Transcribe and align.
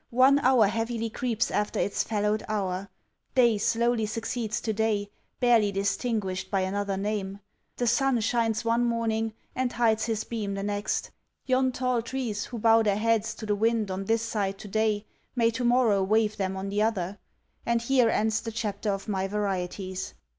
one 0.09 0.39
hour 0.39 0.65
heavily 0.65 1.11
creeps 1.11 1.51
after 1.51 1.79
its 1.79 2.01
fellowed 2.03 2.41
hour; 2.49 2.89
day 3.35 3.55
slowly 3.55 4.07
succeeds 4.07 4.59
to 4.59 4.73
day, 4.73 5.07
barely 5.39 5.71
distinguished 5.71 6.49
by 6.49 6.61
another 6.61 6.97
name; 6.97 7.39
the 7.77 7.85
sun 7.85 8.19
shines 8.19 8.65
one 8.65 8.83
morning, 8.83 9.31
and 9.55 9.73
hides 9.73 10.05
his 10.07 10.23
beam 10.23 10.55
the 10.55 10.63
next; 10.63 11.11
yon 11.45 11.71
tall 11.71 12.01
trees 12.01 12.45
who 12.45 12.57
bow 12.57 12.81
their 12.81 12.97
heads 12.97 13.35
to 13.35 13.45
the 13.45 13.53
wind 13.53 13.91
on 13.91 14.05
this 14.05 14.23
side 14.23 14.57
to 14.57 14.67
day 14.67 15.05
may 15.35 15.51
to 15.51 15.63
morrow 15.63 16.01
wave 16.01 16.35
them 16.37 16.57
on 16.57 16.69
the 16.69 16.81
other: 16.81 17.19
and 17.63 17.83
here 17.83 18.09
ends 18.09 18.41
the 18.41 18.51
chapter 18.51 18.91
of 18.91 19.07
my 19.07 19.27
varieties. 19.27 20.15